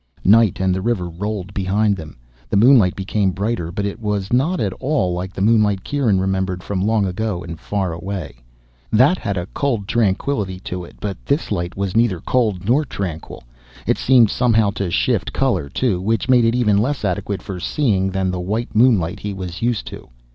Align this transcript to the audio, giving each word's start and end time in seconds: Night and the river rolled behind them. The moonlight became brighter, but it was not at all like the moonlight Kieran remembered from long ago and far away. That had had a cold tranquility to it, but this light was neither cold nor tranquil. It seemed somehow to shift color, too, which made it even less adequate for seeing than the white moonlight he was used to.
Night 0.25 0.59
and 0.59 0.73
the 0.73 0.81
river 0.81 1.07
rolled 1.07 1.53
behind 1.53 1.95
them. 1.95 2.17
The 2.49 2.57
moonlight 2.57 2.95
became 2.95 3.29
brighter, 3.33 3.71
but 3.71 3.85
it 3.85 3.99
was 4.01 4.33
not 4.33 4.59
at 4.59 4.73
all 4.79 5.13
like 5.13 5.31
the 5.31 5.43
moonlight 5.43 5.83
Kieran 5.83 6.19
remembered 6.19 6.63
from 6.63 6.81
long 6.81 7.05
ago 7.05 7.43
and 7.43 7.59
far 7.59 7.93
away. 7.93 8.37
That 8.91 9.19
had 9.19 9.35
had 9.37 9.43
a 9.43 9.49
cold 9.53 9.87
tranquility 9.87 10.59
to 10.61 10.83
it, 10.83 10.95
but 10.99 11.23
this 11.23 11.51
light 11.51 11.77
was 11.77 11.95
neither 11.95 12.19
cold 12.19 12.65
nor 12.67 12.83
tranquil. 12.83 13.43
It 13.85 13.99
seemed 13.99 14.31
somehow 14.31 14.71
to 14.71 14.89
shift 14.89 15.33
color, 15.33 15.69
too, 15.69 16.01
which 16.01 16.27
made 16.27 16.45
it 16.45 16.55
even 16.55 16.79
less 16.79 17.05
adequate 17.05 17.43
for 17.43 17.59
seeing 17.59 18.09
than 18.09 18.31
the 18.31 18.39
white 18.39 18.73
moonlight 18.75 19.19
he 19.19 19.35
was 19.35 19.61
used 19.61 19.85
to. 19.89 20.07